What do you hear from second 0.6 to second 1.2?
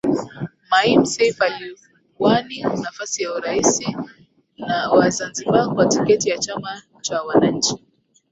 Maim